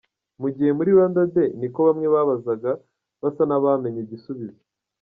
Mugiye 0.41 0.71
muri 0.77 0.89
“Rwanda 0.95 1.21
Day?” 1.35 1.49
Niko 1.59 1.79
bamwe 1.87 2.07
bababazaga, 2.13 2.71
basa 3.21 3.43
n’abamenye 3.49 3.99
igisubizo. 4.05 4.61